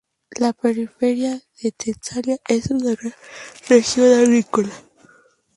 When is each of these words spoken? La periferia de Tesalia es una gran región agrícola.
La 0.39 0.51
periferia 0.51 1.39
de 1.61 1.71
Tesalia 1.71 2.39
es 2.47 2.71
una 2.71 2.95
gran 2.95 3.13
región 3.67 4.11
agrícola. 4.11 4.73